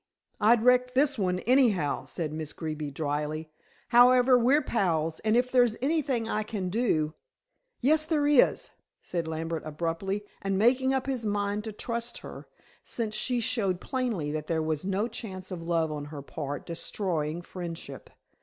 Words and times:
"I'd 0.39 0.63
wreck 0.63 0.95
this 0.95 1.19
one, 1.19 1.37
anyhow," 1.41 2.05
said 2.05 2.33
Miss 2.33 2.53
Greeby 2.53 2.89
dryly. 2.89 3.51
"However, 3.89 4.35
we're 4.35 4.63
pals, 4.63 5.19
and 5.19 5.37
if 5.37 5.51
there's 5.51 5.77
anything 5.79 6.27
I 6.27 6.41
can 6.41 6.69
do" 6.69 7.13
"Yes, 7.81 8.05
there 8.05 8.25
is," 8.25 8.71
said 9.03 9.27
Lambert 9.27 9.61
abruptly, 9.63 10.23
and 10.41 10.57
making 10.57 10.91
up 10.91 11.05
his 11.05 11.23
mind 11.23 11.63
to 11.65 11.71
trust 11.71 12.17
her, 12.25 12.47
since 12.83 13.13
she 13.13 13.39
showed 13.39 13.79
plainly 13.79 14.31
that 14.31 14.47
there 14.47 14.63
was 14.63 14.83
no 14.83 15.07
chance 15.07 15.51
of 15.51 15.61
love 15.61 15.91
on 15.91 16.05
her 16.05 16.23
part 16.23 16.65
destroying 16.65 17.43
friendship. 17.43 18.09